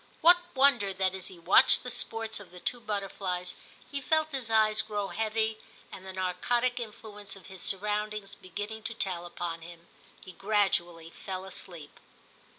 [0.21, 3.55] What wonder that as he watched the sports of the two butterflies
[3.91, 5.23] he felt his eyes grow 1 66 TIM CHAP.
[5.33, 5.57] heavy,
[5.91, 9.85] and the narcotic influence of his sur roundings beginning to tell upon him,
[10.19, 11.99] he gradually fell asleep.